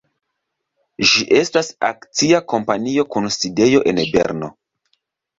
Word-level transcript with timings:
Ĝi 1.09 1.25
estas 1.39 1.67
akcia 1.89 2.39
kompanio 2.53 3.05
kun 3.17 3.27
sidejo 3.35 3.83
en 3.93 4.01
Berno. 4.15 4.49